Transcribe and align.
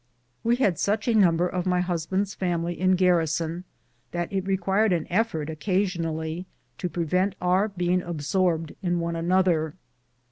We 0.43 0.55
had 0.55 0.79
such 0.79 1.07
a 1.07 1.13
number 1.13 1.47
of 1.47 1.67
my 1.67 1.79
husband's 1.81 2.33
family 2.33 2.73
in 2.73 2.95
garrison 2.95 3.65
that 4.13 4.33
it 4.33 4.47
required 4.47 4.91
an 4.93 5.05
effort 5.11 5.47
occasionally 5.47 6.47
to 6.79 6.89
pre 6.89 7.03
vent 7.05 7.35
our 7.39 7.67
being 7.67 8.01
absorbed 8.01 8.73
in 8.81 8.99
one 8.99 9.15
another. 9.15 9.75